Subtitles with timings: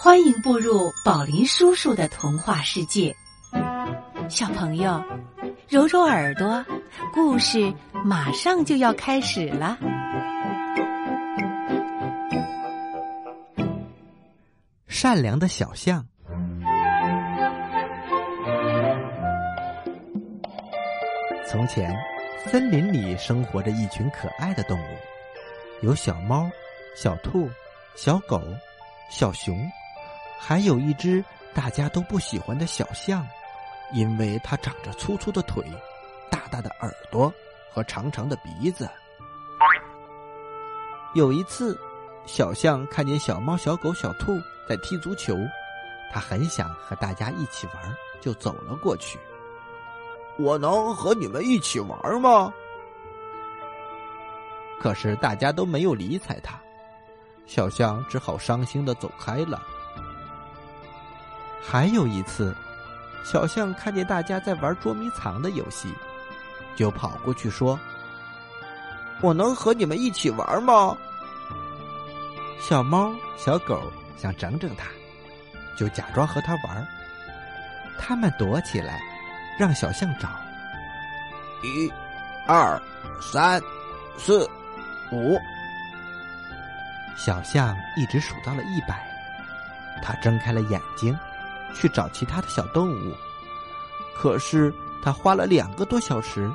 [0.00, 3.12] 欢迎步入宝林叔叔的童话世界，
[4.28, 5.02] 小朋友，
[5.68, 6.64] 揉揉耳朵，
[7.12, 7.74] 故事
[8.04, 9.76] 马上就要开始了。
[14.86, 16.06] 善良的小象。
[21.44, 21.92] 从前，
[22.46, 24.96] 森林里生活着一群可爱的动物，
[25.82, 26.48] 有小猫、
[26.94, 27.50] 小兔、
[27.96, 28.40] 小狗、
[29.10, 29.58] 小熊。
[30.38, 31.24] 还有一只
[31.54, 33.26] 大家都不喜欢的小象，
[33.92, 35.64] 因为它长着粗粗的腿、
[36.30, 37.32] 大大的耳朵
[37.70, 38.88] 和长长的鼻子。
[41.14, 41.78] 有一次，
[42.26, 44.38] 小象看见小猫、小狗、小兔
[44.68, 45.36] 在踢足球，
[46.12, 49.18] 它很想和大家一起玩，就走了过去。
[50.38, 52.52] 我能和你们一起玩吗？
[54.80, 56.60] 可是大家都没有理睬它，
[57.46, 59.60] 小象只好伤心的走开了。
[61.62, 62.54] 还有一次，
[63.24, 65.92] 小象看见大家在玩捉迷藏的游戏，
[66.76, 67.78] 就跑过去说
[69.20, 70.96] ：“我能和你们一起玩吗？”
[72.60, 74.86] 小猫、小狗想整整它，
[75.76, 76.86] 就假装和它玩。
[77.98, 79.00] 他们躲起来，
[79.58, 80.28] 让小象找。
[81.62, 81.90] 一、
[82.46, 82.80] 二、
[83.20, 83.60] 三、
[84.16, 84.48] 四、
[85.10, 85.38] 五。
[87.16, 89.04] 小象一直数到了一百，
[90.00, 91.18] 它睁开了眼睛。
[91.74, 93.14] 去找其他的小动物，
[94.16, 96.50] 可是他花了两个多小时，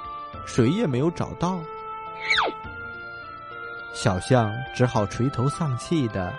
[0.46, 1.60] 谁也没有找到。
[3.94, 6.34] 小象只好垂头丧气的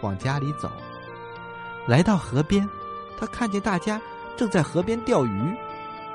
[0.00, 0.70] 往家里走。
[1.86, 2.68] 来到河边，
[3.18, 4.00] 他看见大家
[4.36, 5.56] 正在河边钓鱼，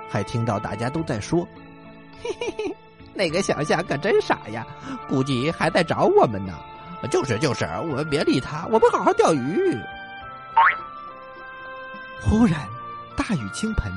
[0.10, 1.48] 还听到大家都在说
[2.22, 2.76] ：“嘿嘿嘿，
[3.14, 4.66] 那个小象可真傻呀，
[5.08, 6.54] 估计还在找我们呢。
[7.12, 9.78] ”“就是就是，我们别理他，我们好好钓鱼。”
[12.26, 12.68] 忽然，
[13.16, 13.92] 大雨倾盆，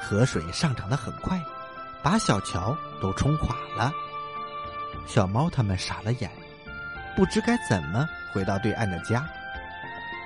[0.00, 1.42] 河水上涨的很快，
[2.02, 3.92] 把小桥都冲垮了。
[5.06, 6.30] 小猫他们傻了眼，
[7.16, 9.26] 不知该怎么回到对岸的家。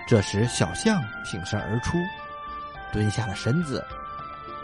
[0.07, 1.97] 这时，小象挺身而出，
[2.93, 3.85] 蹲下了身子：“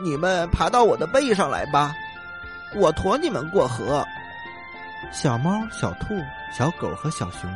[0.02, 1.94] 你们爬到我的背上来吧，
[2.74, 4.04] 我驮你们过河。”
[5.12, 6.20] 小猫、小兔、
[6.52, 7.52] 小狗和小熊，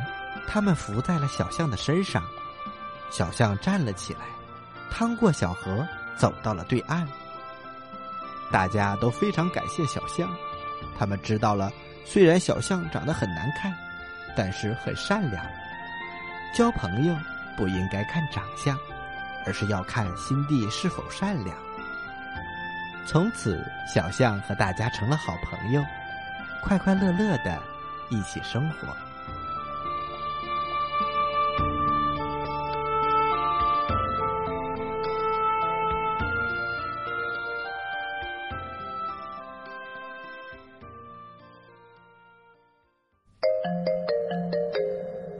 [0.48, 2.22] 他们伏在了小象的身上。
[3.10, 4.20] 小象站了起来。
[4.90, 5.86] 趟过小河，
[6.16, 7.06] 走到了对岸。
[8.50, 10.28] 大家都非常感谢小象，
[10.98, 11.72] 他们知道了，
[12.04, 13.74] 虽然小象长得很难看，
[14.36, 15.44] 但是很善良。
[16.54, 17.16] 交朋友
[17.56, 18.78] 不应该看长相，
[19.44, 21.56] 而是要看心地是否善良。
[23.04, 25.84] 从此，小象和大家成了好朋友，
[26.62, 27.60] 快快乐乐的
[28.10, 28.88] 一起生活。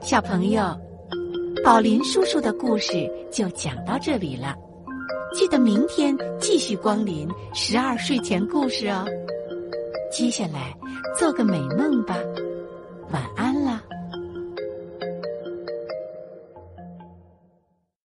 [0.07, 0.63] 小朋友，
[1.65, 4.55] 宝林叔叔的故事就讲到这里了。
[5.33, 9.03] 记得明天继续光临十二睡前故事哦。
[10.09, 10.73] 接下来
[11.19, 12.15] 做个美梦吧，
[13.11, 13.83] 晚安啦。